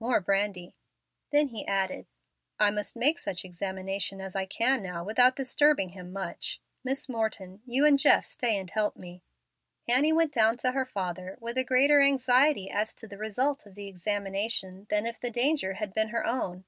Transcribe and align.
"More 0.00 0.20
brandy." 0.20 0.74
Then 1.30 1.50
he 1.50 1.64
added, 1.64 2.08
"I 2.58 2.70
must 2.72 2.96
make 2.96 3.20
such 3.20 3.44
examination 3.44 4.20
as 4.20 4.34
I 4.34 4.44
can 4.44 4.82
now 4.82 5.04
without 5.04 5.36
disturbing 5.36 5.90
him 5.90 6.12
much. 6.12 6.60
Miss 6.82 7.08
Morton, 7.08 7.62
you 7.64 7.86
and 7.86 7.96
Jeff 7.96 8.26
stay 8.26 8.58
and 8.58 8.68
help 8.68 8.96
me." 8.96 9.22
Annie 9.86 10.12
went 10.12 10.32
down 10.32 10.56
to 10.56 10.72
her 10.72 10.86
father 10.86 11.38
with 11.40 11.56
a 11.56 11.62
greater 11.62 12.00
anxiety 12.00 12.68
as 12.68 12.94
to 12.94 13.06
the 13.06 13.16
result 13.16 13.64
of 13.64 13.76
the 13.76 13.86
examination 13.86 14.88
than 14.90 15.06
if 15.06 15.20
the 15.20 15.30
danger 15.30 15.74
had 15.74 15.94
been 15.94 16.08
her 16.08 16.26
own. 16.26 16.64